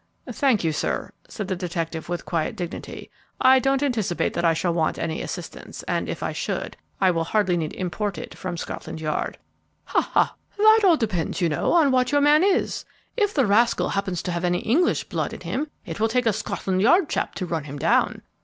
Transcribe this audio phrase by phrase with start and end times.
[0.31, 4.73] "Thank you, sir," said the detective, with quiet dignity; "I don't anticipate that I shall
[4.73, 8.99] want any assistance; and if I should, I will hardly need import it from Scotland
[8.99, 9.37] Yard."
[9.83, 10.33] "Ha, ha!
[10.57, 12.83] That all depends, you know, on what your man is.
[13.15, 16.33] If the rascal happens to have any English blood in him, it will take a
[16.33, 18.23] Scotland Yard chap to run him down."